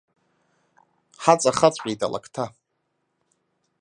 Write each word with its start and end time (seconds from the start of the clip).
Ҳаҵахаҵәҟьеит 1.23 2.01
алакҭа. 2.05 2.45